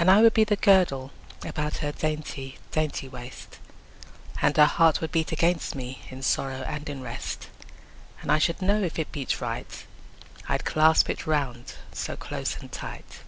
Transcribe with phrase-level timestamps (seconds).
[0.00, 1.12] And I would be the girdle
[1.44, 3.60] About her dainty dainty waist,
[4.42, 7.50] And her heart would beat against me, In sorrow and in rest: 10
[8.22, 9.86] And I should know if it beat right,
[10.48, 13.20] I'd clasp it round so close and tight.